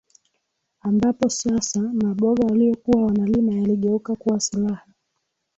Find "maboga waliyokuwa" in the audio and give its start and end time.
1.81-3.05